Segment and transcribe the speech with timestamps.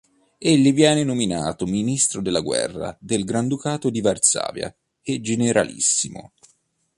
[0.39, 6.31] Egli viene nominato ministro della guerra del Granducato di Varsavia e generalissimo.